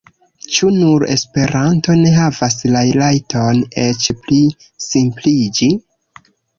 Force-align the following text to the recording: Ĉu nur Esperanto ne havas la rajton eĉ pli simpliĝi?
Ĉu 0.53 0.69
nur 0.77 1.05
Esperanto 1.15 1.97
ne 2.01 2.15
havas 2.17 2.59
la 2.77 2.83
rajton 2.99 3.63
eĉ 3.87 4.11
pli 4.27 4.43
simpliĝi? 4.91 5.75